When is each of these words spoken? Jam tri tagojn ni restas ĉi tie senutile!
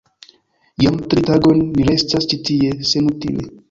Jam 0.85 0.97
tri 1.13 1.25
tagojn 1.29 1.63
ni 1.77 1.89
restas 1.93 2.31
ĉi 2.35 2.43
tie 2.51 2.77
senutile! 2.95 3.53